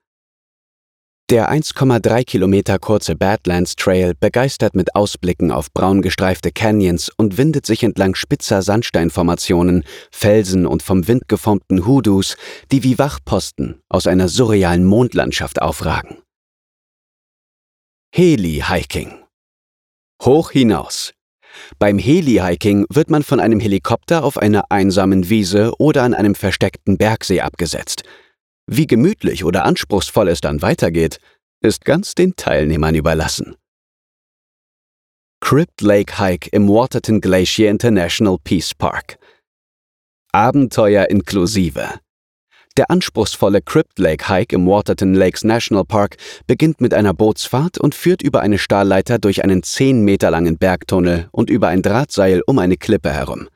Der 1.31 1.51
1,3 1.51 2.25
Kilometer 2.25 2.81
kurze 2.81 3.15
Badlands 3.15 3.77
Trail 3.77 4.15
begeistert 4.19 4.75
mit 4.75 4.97
Ausblicken 4.97 5.53
auf 5.53 5.73
braun 5.73 6.03
gestreifte 6.03 6.51
Canyons 6.51 7.09
und 7.17 7.39
windet 7.39 7.67
sich 7.67 7.85
entlang 7.85 8.17
spitzer 8.17 8.61
Sandsteinformationen, 8.61 9.85
Felsen 10.11 10.67
und 10.67 10.83
vom 10.83 11.07
Wind 11.07 11.29
geformten 11.29 11.87
Hoodoos, 11.87 12.37
die 12.73 12.83
wie 12.83 12.99
Wachposten 12.99 13.81
aus 13.89 14.09
einer 14.09 14.29
surrealen 14.29 14.85
Mondlandschaft 14.85 15.63
aufragen. 15.63 16.19
Heli-Hiking 18.13 19.24
Hoch 20.25 20.51
hinaus. 20.51 21.13
Beim 21.79 21.99
Heli-Hiking 21.99 22.87
wird 22.89 23.11
man 23.11 23.23
von 23.23 23.41
einem 23.41 23.61
Helikopter 23.61 24.25
auf 24.25 24.39
einer 24.39 24.71
einsamen 24.71 25.29
Wiese 25.29 25.73
oder 25.79 26.03
an 26.03 26.15
einem 26.15 26.35
versteckten 26.35 26.97
Bergsee 26.97 27.41
abgesetzt. 27.41 28.03
Wie 28.67 28.87
gemütlich 28.87 29.45
oder 29.45 29.65
anspruchsvoll 29.65 30.29
es 30.29 30.41
dann 30.41 30.63
weitergeht, 30.63 31.19
ist 31.61 31.85
ganz 31.85 32.15
den 32.15 32.37
Teilnehmern 32.37 32.95
überlassen. 32.95 33.57
Crypt 35.41 35.83
Lake 35.83 36.19
Hike 36.19 36.49
im 36.53 36.69
Waterton 36.69 37.21
Glacier 37.21 37.71
International 37.71 38.39
Peace 38.43 38.75
Park. 38.75 39.19
Abenteuer 40.33 41.11
inklusive. 41.11 42.01
Der 42.77 42.91
anspruchsvolle 42.91 43.63
Crypt 43.63 44.01
Lake 44.01 44.29
Hike 44.29 44.53
im 44.53 44.67
Waterton 44.67 45.15
Lakes 45.15 45.45
National 45.45 45.85
Park 45.85 46.17
beginnt 46.49 46.81
mit 46.81 46.93
einer 46.93 47.15
Bootsfahrt 47.15 47.79
und 47.79 47.95
führt 47.95 48.21
über 48.21 48.41
eine 48.41 48.59
Stahlleiter 48.59 49.19
durch 49.19 49.45
einen 49.45 49.63
10 49.63 50.01
Meter 50.03 50.33
langen 50.33 50.59
Bergtunnel 50.59 51.29
und 51.31 51.51
über 51.51 51.69
ein 51.69 51.83
Drahtseil 51.83 52.43
um 52.47 52.59
eine 52.59 52.77
Klippe 52.77 53.13
herum. 53.13 53.49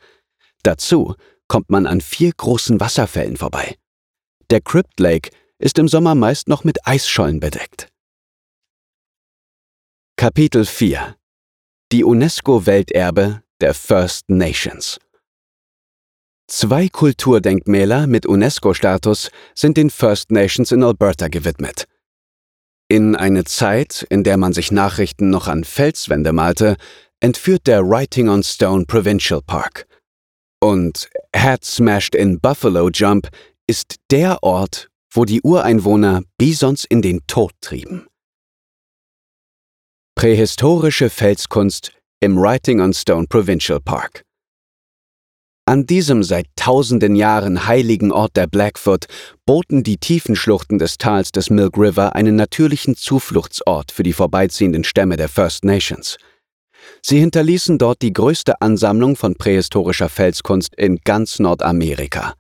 Dazu 0.63 1.17
kommt 1.49 1.69
man 1.69 1.87
an 1.87 2.01
vier 2.01 2.31
großen 2.37 2.79
Wasserfällen 2.79 3.37
vorbei. 3.37 3.75
Der 4.51 4.61
Crypt 4.61 5.01
Lake 5.01 5.31
ist 5.59 5.81
im 5.81 5.89
Sommer 5.89 6.15
meist 6.15 6.47
noch 6.47 6.63
mit 6.63 6.87
Eisschollen 6.87 7.41
bedeckt. 7.41 7.89
Kapitel 10.17 10.65
4 10.65 11.17
Die 11.91 12.05
UNESCO-Welterbe 12.05 13.43
der 13.61 13.75
First 13.75 14.29
Nations 14.29 15.01
Zwei 16.51 16.89
Kulturdenkmäler 16.89 18.07
mit 18.07 18.25
UNESCO-Status 18.25 19.31
sind 19.55 19.77
den 19.77 19.91
First 19.91 20.31
Nations 20.31 20.73
in 20.73 20.83
Alberta 20.83 21.29
gewidmet. 21.29 21.85
In 22.89 23.17
eine 23.17 23.45
Zeit, 23.45 24.07
in 24.09 24.25
der 24.25 24.39
man 24.39 24.55
sich 24.55 24.73
Nachrichten 24.73 25.29
noch 25.29 25.47
an 25.47 25.63
Felswände 25.63 26.33
malte, 26.33 26.77
entführt 27.21 27.67
der 27.67 27.87
Writing 27.87 28.31
on 28.31 28.43
Stone 28.43 28.87
Provincial 28.87 29.43
Park. 29.43 29.87
Und 30.59 31.11
Hat 31.37 31.67
Smashed 31.67 32.15
in 32.15 32.41
Buffalo 32.41 32.89
Jump 32.89 33.29
ist 33.67 33.97
der 34.11 34.43
Ort, 34.43 34.89
wo 35.13 35.27
die 35.27 35.43
Ureinwohner 35.43 36.23
Bisons 36.39 36.87
in 36.87 37.03
den 37.03 37.21
Tod 37.27 37.53
trieben. 37.61 38.07
Prähistorische 40.15 41.11
Felskunst 41.11 41.93
im 42.21 42.39
Writing 42.39 42.81
on 42.81 42.95
Stone 42.95 43.27
Provincial 43.27 43.81
Park. 43.81 44.25
An 45.69 45.85
diesem 45.85 46.23
seit 46.23 46.47
tausenden 46.57 47.15
Jahren 47.15 47.67
heiligen 47.67 48.11
Ort 48.11 48.39
der 48.39 48.47
Blackfoot 48.47 49.05
boten 49.45 49.83
die 49.83 49.99
tiefen 49.99 50.35
Schluchten 50.35 50.79
des 50.79 50.97
Tals 50.97 51.31
des 51.31 51.51
Milk 51.51 51.77
River 51.77 52.17
einen 52.17 52.37
natürlichen 52.37 52.97
Zufluchtsort 52.97 53.93
für 53.93 54.03
die 54.03 54.15
vorbeiziehenden 54.15 54.83
Stämme 54.83 55.19
der 55.19 55.29
First 55.29 55.67
Nations. 55.67 56.17
Sie 57.03 57.21
hinterließen 57.21 57.77
dort 57.77 58.01
die 58.01 58.15
größte 58.15 58.63
Ansammlung 58.63 59.15
von 59.15 59.35
prähistorischer 59.35 60.09
Felskunst 60.09 60.75
in 60.75 61.01
ganz 61.05 61.39
Nordamerika. 61.39 62.33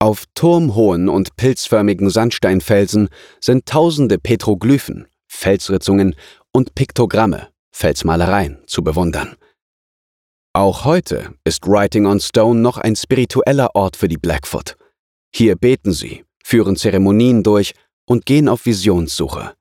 Auf 0.00 0.24
turmhohen 0.34 1.08
und 1.08 1.36
pilzförmigen 1.36 2.10
Sandsteinfelsen 2.10 3.10
sind 3.40 3.66
tausende 3.66 4.18
Petroglyphen, 4.18 5.06
Felsritzungen 5.28 6.16
und 6.50 6.74
Piktogramme, 6.74 7.50
Felsmalereien 7.70 8.58
zu 8.66 8.82
bewundern. 8.82 9.36
Auch 10.56 10.84
heute 10.84 11.34
ist 11.42 11.66
Writing 11.66 12.06
on 12.06 12.20
Stone 12.20 12.60
noch 12.60 12.78
ein 12.78 12.94
spiritueller 12.94 13.74
Ort 13.74 13.96
für 13.96 14.06
die 14.06 14.18
Blackfoot. 14.18 14.76
Hier 15.34 15.56
beten 15.56 15.92
sie, 15.92 16.24
führen 16.44 16.76
Zeremonien 16.76 17.42
durch 17.42 17.74
und 18.06 18.24
gehen 18.24 18.48
auf 18.48 18.64
Visionssuche. 18.64 19.56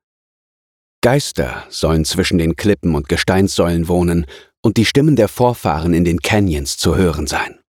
Geister 1.01 1.65
sollen 1.69 2.05
zwischen 2.05 2.37
den 2.37 2.55
Klippen 2.55 2.93
und 2.93 3.09
Gesteinssäulen 3.09 3.87
wohnen 3.87 4.27
und 4.61 4.77
die 4.77 4.85
Stimmen 4.85 5.15
der 5.15 5.29
Vorfahren 5.29 5.95
in 5.95 6.05
den 6.05 6.21
Canyons 6.21 6.77
zu 6.77 6.95
hören 6.95 7.25
sein. 7.25 7.59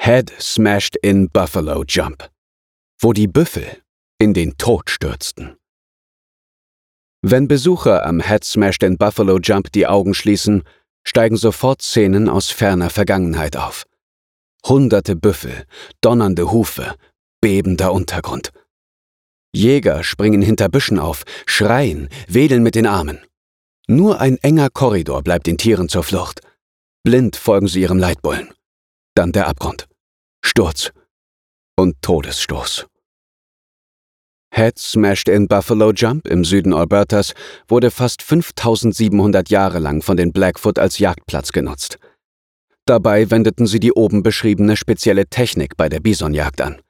Head 0.00 0.32
smashed 0.40 0.96
in 0.96 1.28
Buffalo 1.28 1.84
Jump, 1.86 2.30
wo 3.00 3.12
die 3.12 3.28
Büffel 3.28 3.66
in 4.18 4.32
den 4.32 4.56
Tod 4.56 4.88
stürzten. 4.88 5.58
Wenn 7.20 7.48
Besucher 7.48 8.06
am 8.06 8.20
Head 8.20 8.44
Smashed 8.44 8.82
in 8.82 8.96
Buffalo 8.96 9.38
Jump 9.38 9.70
die 9.72 9.86
Augen 9.86 10.14
schließen, 10.14 10.62
steigen 11.08 11.38
sofort 11.38 11.80
Szenen 11.80 12.28
aus 12.28 12.50
ferner 12.50 12.90
Vergangenheit 12.90 13.56
auf. 13.56 13.86
Hunderte 14.66 15.16
Büffel, 15.16 15.64
donnernde 16.02 16.52
Hufe, 16.52 16.96
bebender 17.40 17.94
Untergrund. 17.94 18.50
Jäger 19.54 20.04
springen 20.04 20.42
hinter 20.42 20.68
Büschen 20.68 20.98
auf, 20.98 21.24
schreien, 21.46 22.10
wedeln 22.28 22.62
mit 22.62 22.74
den 22.74 22.86
Armen. 22.86 23.20
Nur 23.86 24.20
ein 24.20 24.36
enger 24.42 24.68
Korridor 24.68 25.22
bleibt 25.22 25.46
den 25.46 25.56
Tieren 25.56 25.88
zur 25.88 26.02
Flucht. 26.02 26.42
Blind 27.04 27.36
folgen 27.36 27.68
sie 27.68 27.80
ihrem 27.80 27.98
Leitbullen. 27.98 28.52
Dann 29.14 29.32
der 29.32 29.48
Abgrund. 29.48 29.88
Sturz 30.44 30.92
und 31.74 32.02
Todesstoß. 32.02 32.86
Head 34.50 34.78
Smashed 34.78 35.28
in 35.28 35.46
Buffalo 35.46 35.92
Jump 35.92 36.26
im 36.26 36.44
Süden 36.44 36.74
Albertas 36.74 37.34
wurde 37.68 37.90
fast 37.90 38.22
5700 38.22 39.50
Jahre 39.50 39.78
lang 39.78 40.02
von 40.02 40.16
den 40.16 40.32
Blackfoot 40.32 40.78
als 40.78 40.98
Jagdplatz 40.98 41.52
genutzt. 41.52 41.98
Dabei 42.86 43.30
wendeten 43.30 43.66
sie 43.66 43.80
die 43.80 43.92
oben 43.92 44.22
beschriebene 44.22 44.76
spezielle 44.76 45.26
Technik 45.26 45.76
bei 45.76 45.88
der 45.88 46.00
Bisonjagd 46.00 46.60
an. 46.60 46.80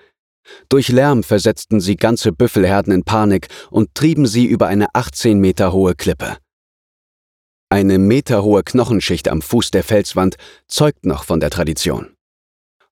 Durch 0.69 0.89
Lärm 0.89 1.23
versetzten 1.23 1.81
sie 1.81 1.97
ganze 1.97 2.33
Büffelherden 2.33 2.93
in 2.93 3.05
Panik 3.05 3.49
und 3.71 3.95
trieben 3.95 4.27
sie 4.27 4.47
über 4.47 4.67
eine 4.67 4.87
18 4.95 5.39
Meter 5.39 5.73
hohe 5.73 5.95
Klippe. 5.95 6.39
Eine 7.71 7.99
meterhohe 7.99 8.63
Knochenschicht 8.63 9.29
am 9.29 9.43
Fuß 9.43 9.73
der 9.73 9.85
Felswand 9.85 10.37
zeugt 10.69 11.05
noch 11.05 11.25
von 11.25 11.41
der 11.41 11.51
Tradition. 11.51 12.15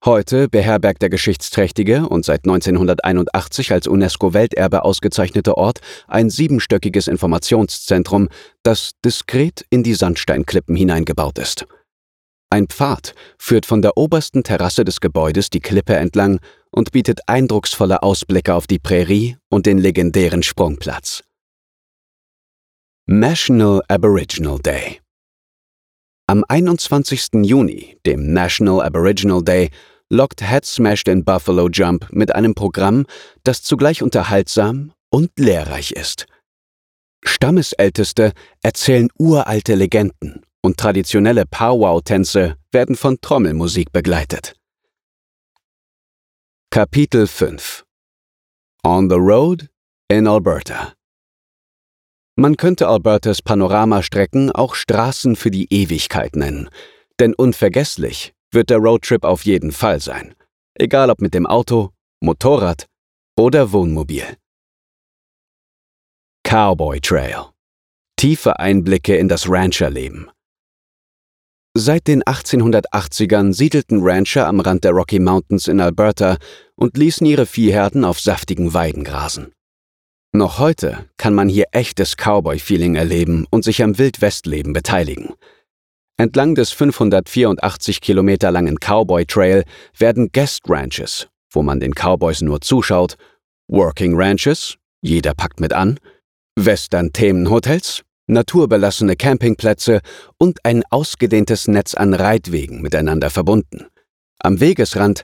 Heute 0.05 0.49
beherbergt 0.49 1.03
der 1.03 1.09
geschichtsträchtige 1.09 2.09
und 2.09 2.25
seit 2.25 2.45
1981 2.45 3.73
als 3.73 3.87
UNESCO-Welterbe 3.87 4.85
ausgezeichnete 4.85 5.57
Ort 5.57 5.81
ein 6.07 6.31
siebenstöckiges 6.31 7.09
Informationszentrum, 7.09 8.29
das 8.63 8.93
diskret 9.05 9.65
in 9.71 9.83
die 9.83 9.95
Sandsteinklippen 9.95 10.77
hineingebaut 10.77 11.39
ist. 11.39 11.67
Ein 12.51 12.69
Pfad 12.69 13.15
führt 13.39 13.67
von 13.67 13.83
der 13.83 13.97
obersten 13.97 14.45
Terrasse 14.45 14.85
des 14.85 15.01
Gebäudes 15.01 15.51
die 15.51 15.61
Klippe 15.61 15.97
entlang 15.97 16.39
und 16.71 16.93
bietet 16.93 17.21
eindrucksvolle 17.27 18.03
Ausblicke 18.03 18.55
auf 18.55 18.69
die 18.69 18.79
Prärie 18.79 19.37
und 19.49 19.67
den 19.67 19.79
legendären 19.79 20.45
Sprungplatz. 20.45 21.25
National 23.09 23.83
Aboriginal 23.89 24.59
Day 24.59 25.01
Am 26.29 26.43
21. 26.49 27.45
Juni, 27.45 27.99
dem 28.05 28.33
National 28.33 28.81
Aboriginal 28.81 29.45
Day, 29.45 29.71
lockt 30.11 30.41
Head 30.41 30.65
Smashed 30.65 31.07
in 31.07 31.25
Buffalo 31.25 31.69
Jump 31.69 32.09
mit 32.11 32.35
einem 32.35 32.53
Programm, 32.53 33.07
das 33.45 33.63
zugleich 33.63 34.03
unterhaltsam 34.03 34.93
und 35.09 35.31
lehrreich 35.39 35.93
ist. 35.93 36.27
Stammesälteste 37.25 38.33
erzählen 38.61 39.09
uralte 39.21 39.77
Legenden 39.77 40.43
und 40.63 40.79
traditionelle 40.79 41.47
Powwow-Tänze 41.47 42.57
werden 42.73 42.97
von 42.97 43.21
Trommelmusik 43.21 43.93
begleitet. 43.93 44.57
Kapitel 46.71 47.29
5 47.29 47.85
On 48.85 49.09
the 49.09 49.17
Road 49.17 49.69
in 50.09 50.27
Alberta 50.27 50.97
Man 52.39 52.59
könnte 52.59 52.87
Albertas 52.89 53.41
Panoramastrecken 53.41 54.53
auch 54.53 54.75
Straßen 54.75 55.37
für 55.37 55.51
die 55.51 55.73
Ewigkeit 55.73 56.37
nennen, 56.37 56.69
denn 57.19 57.33
unvergesslich 57.33 58.35
wird 58.51 58.69
der 58.69 58.77
Roadtrip 58.77 59.25
auf 59.25 59.47
jeden 59.47 59.73
Fall 59.73 60.01
sein. 60.01 60.35
Egal 60.75 61.09
ob 61.09 61.23
mit 61.23 61.33
dem 61.33 61.47
Auto, 61.47 61.93
Motorrad 62.21 62.87
oder 63.39 63.73
Wohnmobil. 63.73 64.37
Cowboy 66.47 67.01
Trail. 67.01 67.47
Tiefe 68.17 68.59
Einblicke 68.59 69.17
in 69.17 69.29
das 69.29 69.49
Rancherleben. 69.49 70.31
Seit 71.75 72.07
den 72.07 72.23
1880ern 72.23 73.55
siedelten 73.55 74.01
Rancher 74.03 74.47
am 74.47 74.61
Rand 74.61 74.85
der 74.85 74.93
Rocky 74.93 75.19
Mountains 75.19 75.69
in 75.69 75.81
Alberta 75.81 76.37
und 76.75 76.99
ließen 76.99 77.27
ihre 77.27 77.47
Viehherden 77.47 78.05
auf 78.05 78.21
saftigen 78.21 78.75
Weiden 78.75 79.05
grasen. 79.05 79.56
Noch 80.37 80.59
heute 80.59 81.09
kann 81.17 81.33
man 81.33 81.49
hier 81.49 81.69
echtes 81.73 82.15
Cowboy-Feeling 82.15 82.95
erleben 82.95 83.47
und 83.49 83.65
sich 83.65 83.83
am 83.83 83.97
Wildwestleben 83.97 84.75
beteiligen. 84.75 85.33
Entlang 86.19 86.55
des 86.55 86.73
584 86.73 88.03
Kilometer 88.03 88.51
langen 88.51 88.77
Cowboy 88.79 89.25
Trail 89.25 89.65
werden 89.97 90.29
Guest 90.35 90.65
Ranches, 90.69 91.29
wo 91.51 91.63
man 91.63 91.81
den 91.81 91.95
Cowboys 91.95 92.43
nur 92.43 92.61
zuschaut, 92.61 93.17
Working 93.69 94.13
Ranches, 94.15 94.77
jeder 95.01 95.33
packt 95.33 95.59
mit 95.59 95.73
an, 95.73 95.99
Western-Themenhotels, 96.57 98.03
naturbelassene 98.27 99.17
Campingplätze 99.17 100.03
und 100.37 100.63
ein 100.67 100.83
ausgedehntes 100.91 101.67
Netz 101.67 101.95
an 101.95 102.13
Reitwegen 102.13 102.83
miteinander 102.83 103.31
verbunden. 103.31 103.87
Am 104.41 104.61
Wegesrand 104.61 105.23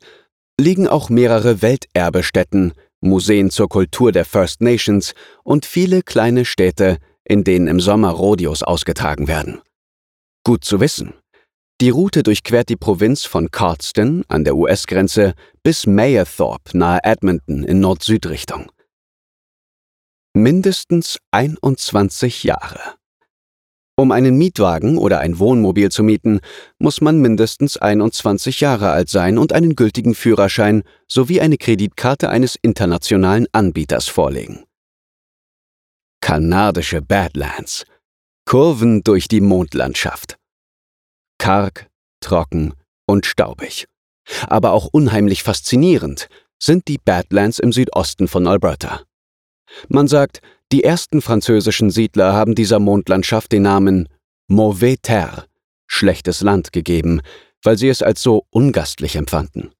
liegen 0.58 0.88
auch 0.88 1.10
mehrere 1.10 1.60
Welterbestätten, 1.60 2.72
Museen 3.02 3.50
zur 3.50 3.68
Kultur 3.68 4.12
der 4.12 4.24
First 4.24 4.62
Nations 4.62 5.12
und 5.44 5.66
viele 5.66 6.02
kleine 6.02 6.44
Städte, 6.44 6.98
in 7.24 7.44
denen 7.44 7.66
im 7.66 7.80
Sommer 7.80 8.10
Rodeos 8.10 8.62
ausgetragen 8.62 9.28
werden. 9.28 9.60
Gut 10.44 10.64
zu 10.64 10.80
wissen. 10.80 11.14
Die 11.80 11.90
Route 11.90 12.22
durchquert 12.22 12.68
die 12.68 12.76
Provinz 12.76 13.24
von 13.24 13.50
Cardston 13.50 14.24
an 14.28 14.44
der 14.44 14.56
US-Grenze 14.56 15.34
bis 15.62 15.86
Mayerthorpe 15.86 16.78
nahe 16.78 17.00
Edmonton 17.02 17.64
in 17.64 17.80
Nord-Süd-Richtung. 17.80 18.70
Mindestens 20.32 21.18
21 21.32 22.44
Jahre. 22.44 23.01
Um 23.94 24.10
einen 24.10 24.38
Mietwagen 24.38 24.96
oder 24.96 25.20
ein 25.20 25.38
Wohnmobil 25.38 25.90
zu 25.90 26.02
mieten, 26.02 26.40
muss 26.78 27.00
man 27.02 27.20
mindestens 27.20 27.76
21 27.76 28.60
Jahre 28.60 28.90
alt 28.90 29.10
sein 29.10 29.36
und 29.36 29.52
einen 29.52 29.76
gültigen 29.76 30.14
Führerschein 30.14 30.82
sowie 31.06 31.40
eine 31.40 31.58
Kreditkarte 31.58 32.30
eines 32.30 32.56
internationalen 32.60 33.46
Anbieters 33.52 34.08
vorlegen. 34.08 34.64
Kanadische 36.22 37.02
Badlands. 37.02 37.84
Kurven 38.46 39.02
durch 39.02 39.28
die 39.28 39.40
Mondlandschaft. 39.40 40.36
Karg, 41.38 41.88
trocken 42.20 42.72
und 43.06 43.26
staubig. 43.26 43.86
Aber 44.46 44.72
auch 44.72 44.86
unheimlich 44.86 45.42
faszinierend 45.42 46.28
sind 46.58 46.88
die 46.88 46.98
Badlands 46.98 47.58
im 47.58 47.72
Südosten 47.72 48.28
von 48.28 48.46
Alberta. 48.46 49.02
Man 49.88 50.08
sagt, 50.08 50.40
die 50.72 50.84
ersten 50.84 51.20
französischen 51.20 51.90
Siedler 51.90 52.32
haben 52.32 52.54
dieser 52.54 52.78
Mondlandschaft 52.78 53.52
den 53.52 53.62
Namen 53.62 54.08
Mauvais 54.48 54.98
Terre, 55.02 55.44
schlechtes 55.86 56.40
Land 56.40 56.72
gegeben, 56.72 57.20
weil 57.62 57.78
sie 57.78 57.88
es 57.88 58.02
als 58.02 58.22
so 58.22 58.46
ungastlich 58.50 59.16
empfanden. 59.16 59.70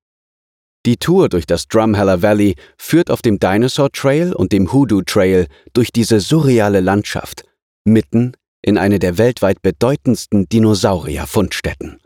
Die 0.85 0.97
Tour 0.97 1.29
durch 1.29 1.47
das 1.47 1.69
Drumheller 1.69 2.23
Valley 2.23 2.57
führt 2.77 3.11
auf 3.11 3.23
dem 3.23 3.39
Dinosaur 3.39 3.91
Trail 3.93 4.33
und 4.33 4.53
dem 4.53 4.73
Hoodoo 4.73 5.03
Trail 5.03 5.47
durch 5.73 5.93
diese 5.93 6.21
surreale 6.21 6.81
Landschaft, 6.81 7.45
mitten 7.85 8.33
in 8.63 8.79
eine 8.79 8.99
der 8.99 9.19
weltweit 9.19 9.63
bedeutendsten 9.63 10.49
Dinosaurier-Fundstätten. 10.49 12.01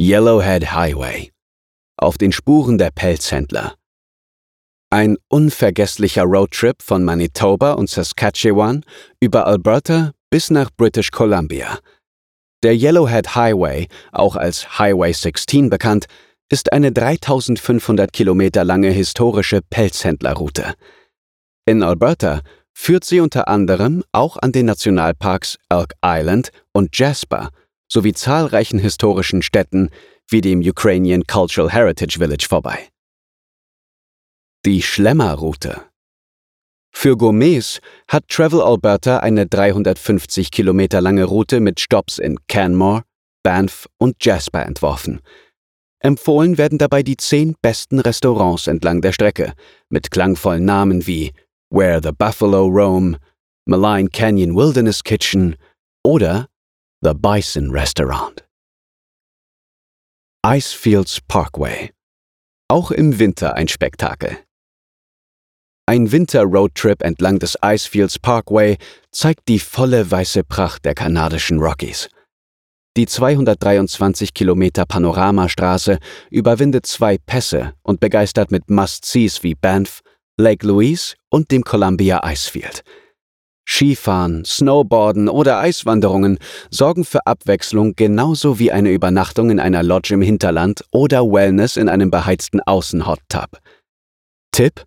Yellowhead 0.00 0.72
Highway. 0.72 1.30
Auf 1.96 2.16
den 2.16 2.32
Spuren 2.32 2.78
der 2.78 2.90
Pelzhändler. 2.90 3.74
Ein 4.92 5.18
unvergesslicher 5.28 6.24
Roadtrip 6.24 6.82
von 6.82 7.04
Manitoba 7.04 7.74
und 7.74 7.88
Saskatchewan 7.88 8.84
über 9.20 9.46
Alberta 9.46 10.10
bis 10.30 10.50
nach 10.50 10.68
British 10.76 11.12
Columbia. 11.12 11.78
Der 12.64 12.74
Yellowhead 12.74 13.36
Highway, 13.36 13.86
auch 14.10 14.34
als 14.34 14.80
Highway 14.80 15.12
16 15.12 15.70
bekannt, 15.70 16.06
ist 16.48 16.72
eine 16.72 16.90
3500 16.90 18.12
Kilometer 18.12 18.64
lange 18.64 18.90
historische 18.90 19.60
Pelzhändlerroute. 19.62 20.74
In 21.66 21.84
Alberta 21.84 22.40
führt 22.74 23.04
sie 23.04 23.20
unter 23.20 23.46
anderem 23.46 24.02
auch 24.10 24.38
an 24.38 24.50
den 24.50 24.66
Nationalparks 24.66 25.56
Elk 25.68 25.94
Island 26.04 26.50
und 26.72 26.98
Jasper 26.98 27.50
sowie 27.86 28.12
zahlreichen 28.12 28.80
historischen 28.80 29.42
Städten 29.42 29.90
wie 30.28 30.40
dem 30.40 30.60
Ukrainian 30.62 31.22
Cultural 31.28 31.70
Heritage 31.70 32.18
Village 32.18 32.46
vorbei. 32.48 32.88
Die 34.66 34.82
Schlemmerroute. 34.82 35.86
Für 36.92 37.16
Gourmets 37.16 37.80
hat 38.08 38.28
Travel 38.28 38.60
Alberta 38.60 39.20
eine 39.20 39.46
350 39.46 40.50
Kilometer 40.50 41.00
lange 41.00 41.24
Route 41.24 41.60
mit 41.60 41.80
Stops 41.80 42.18
in 42.18 42.36
Canmore, 42.46 43.04
Banff 43.42 43.88
und 43.96 44.22
Jasper 44.22 44.66
entworfen. 44.66 45.22
Empfohlen 46.00 46.58
werden 46.58 46.76
dabei 46.76 47.02
die 47.02 47.16
zehn 47.16 47.54
besten 47.62 48.00
Restaurants 48.00 48.66
entlang 48.66 49.00
der 49.00 49.12
Strecke 49.12 49.54
mit 49.88 50.10
klangvollen 50.10 50.66
Namen 50.66 51.06
wie 51.06 51.32
Where 51.70 52.02
the 52.02 52.12
Buffalo 52.12 52.66
Roam, 52.66 53.16
Malign 53.64 54.10
Canyon 54.10 54.54
Wilderness 54.54 55.02
Kitchen, 55.02 55.56
oder 56.04 56.48
The 57.00 57.14
Bison 57.14 57.70
Restaurant. 57.70 58.46
Icefields 60.44 61.18
Parkway. 61.28 61.92
Auch 62.68 62.90
im 62.90 63.18
Winter 63.18 63.54
ein 63.54 63.68
Spektakel. 63.68 64.36
Ein 65.90 66.12
Winter-Roadtrip 66.12 67.02
entlang 67.02 67.40
des 67.40 67.58
Icefields 67.64 68.16
Parkway 68.16 68.76
zeigt 69.10 69.48
die 69.48 69.58
volle 69.58 70.08
weiße 70.08 70.44
Pracht 70.44 70.84
der 70.84 70.94
kanadischen 70.94 71.58
Rockies. 71.58 72.08
Die 72.96 73.06
223 73.06 74.32
Kilometer 74.32 74.86
Panoramastraße 74.86 75.98
überwindet 76.30 76.86
zwei 76.86 77.18
Pässe 77.18 77.72
und 77.82 77.98
begeistert 77.98 78.52
mit 78.52 78.70
Must-Sees 78.70 79.42
wie 79.42 79.56
Banff, 79.56 80.02
Lake 80.36 80.64
Louise 80.64 81.16
und 81.28 81.50
dem 81.50 81.64
Columbia 81.64 82.20
Icefield. 82.24 82.84
Skifahren, 83.68 84.44
Snowboarden 84.44 85.28
oder 85.28 85.58
Eiswanderungen 85.58 86.38
sorgen 86.70 87.04
für 87.04 87.26
Abwechslung 87.26 87.96
genauso 87.96 88.60
wie 88.60 88.70
eine 88.70 88.92
Übernachtung 88.92 89.50
in 89.50 89.58
einer 89.58 89.82
Lodge 89.82 90.14
im 90.14 90.22
Hinterland 90.22 90.84
oder 90.92 91.24
Wellness 91.24 91.76
in 91.76 91.88
einem 91.88 92.12
beheizten 92.12 92.60
Außenhot-Tub. 92.60 93.58
Tipp? 94.52 94.84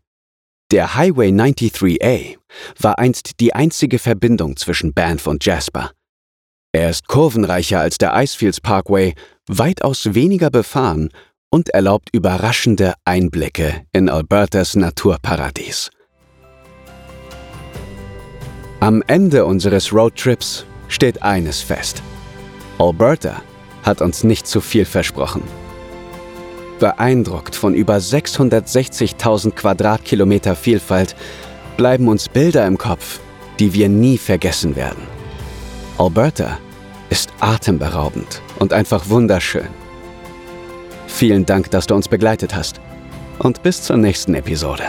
Der 0.73 0.95
Highway 0.95 1.29
93A 1.29 2.35
war 2.79 2.97
einst 2.97 3.39
die 3.39 3.53
einzige 3.53 3.99
Verbindung 3.99 4.57
zwischen 4.57 4.91
Banff 4.91 5.27
und 5.27 5.45
Jasper. 5.45 5.91
Er 6.71 6.89
ist 6.89 7.07
kurvenreicher 7.07 7.79
als 7.79 7.99
der 7.99 8.15
Icefields 8.15 8.59
Parkway, 8.59 9.13
weitaus 9.47 10.15
weniger 10.15 10.49
befahren 10.49 11.09
und 11.51 11.69
erlaubt 11.69 12.09
überraschende 12.11 12.95
Einblicke 13.05 13.85
in 13.91 14.09
Albertas 14.09 14.75
Naturparadies. 14.75 15.91
Am 18.79 19.03
Ende 19.05 19.45
unseres 19.45 19.93
Roadtrips 19.93 20.65
steht 20.87 21.21
eines 21.21 21.61
fest. 21.61 22.01
Alberta 22.79 23.43
hat 23.83 24.01
uns 24.01 24.23
nicht 24.23 24.47
zu 24.47 24.59
viel 24.59 24.85
versprochen. 24.85 25.43
Beeindruckt 26.83 27.55
von 27.55 27.73
über 27.75 27.95
660.000 27.95 29.51
Quadratkilometer 29.51 30.53
Vielfalt 30.53 31.15
bleiben 31.77 32.09
uns 32.09 32.27
Bilder 32.27 32.67
im 32.67 32.77
Kopf, 32.77 33.21
die 33.57 33.73
wir 33.73 33.87
nie 33.87 34.17
vergessen 34.17 34.75
werden. 34.75 35.07
Alberta 35.97 36.57
ist 37.09 37.31
atemberaubend 37.39 38.41
und 38.59 38.73
einfach 38.73 39.07
wunderschön. 39.07 39.69
Vielen 41.07 41.45
Dank, 41.45 41.71
dass 41.71 41.87
du 41.87 41.95
uns 41.95 42.09
begleitet 42.09 42.53
hast 42.53 42.81
und 43.39 43.63
bis 43.63 43.81
zur 43.83 43.95
nächsten 43.95 44.35
Episode. 44.35 44.83